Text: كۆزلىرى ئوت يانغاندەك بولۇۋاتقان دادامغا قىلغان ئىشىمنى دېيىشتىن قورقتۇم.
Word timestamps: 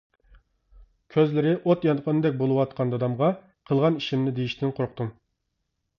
كۆزلىرى 1.15 1.51
ئوت 1.59 1.85
يانغاندەك 1.89 2.39
بولۇۋاتقان 2.41 2.95
دادامغا 2.95 3.29
قىلغان 3.71 4.01
ئىشىمنى 4.01 4.37
دېيىشتىن 4.41 4.75
قورقتۇم. 4.81 5.13